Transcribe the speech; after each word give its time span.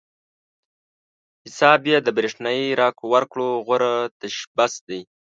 حساب 1.45 1.77
پې 1.83 1.91
د 2.03 2.07
برېښنايي 2.17 2.67
راکړو 2.81 3.09
ورکړو 3.13 3.47
غوره 3.65 3.93
تشبث 4.19 4.73
دی. 4.87 5.01